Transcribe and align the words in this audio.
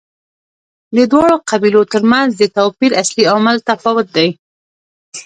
د 0.95 0.97
دواړو 1.11 1.35
قبیلو 1.49 1.81
ترمنځ 1.93 2.29
د 2.37 2.43
توپیر 2.57 2.91
اصلي 3.01 3.23
عامل 3.31 3.57
تفاوت 3.69 4.07
دی. 4.17 4.29